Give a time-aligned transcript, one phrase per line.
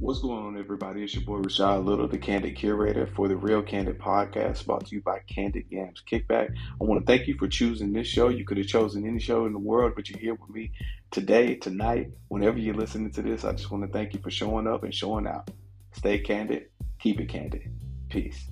[0.00, 1.02] What's going on, everybody?
[1.02, 4.94] It's your boy Rashad Little, the Candid Curator for the Real Candid Podcast, brought to
[4.94, 6.54] you by Candid Games Kickback.
[6.54, 8.28] I want to thank you for choosing this show.
[8.28, 10.70] You could have chosen any show in the world, but you're here with me
[11.10, 13.44] today, tonight, whenever you're listening to this.
[13.44, 15.50] I just want to thank you for showing up and showing out.
[15.94, 16.66] Stay candid,
[17.00, 17.68] keep it candid.
[18.08, 18.46] Peace.